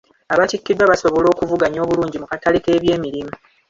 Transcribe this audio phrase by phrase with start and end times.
[0.33, 3.33] Abattikiddwa basobola okuvuganya obulungi mu katale ky'ebyemirimu.